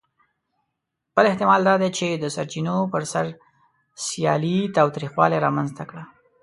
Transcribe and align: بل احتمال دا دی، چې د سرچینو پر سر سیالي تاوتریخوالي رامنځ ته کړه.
بل 1.15 1.25
احتمال 1.29 1.61
دا 1.69 1.75
دی، 1.81 1.89
چې 1.97 2.07
د 2.13 2.25
سرچینو 2.35 2.75
پر 2.91 3.03
سر 3.13 3.25
سیالي 4.05 4.57
تاوتریخوالي 4.75 5.37
رامنځ 5.45 5.69
ته 5.77 5.83
کړه. 5.89 6.03